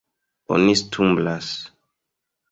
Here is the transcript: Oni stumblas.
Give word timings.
Oni 0.55 0.73
stumblas. 0.79 1.51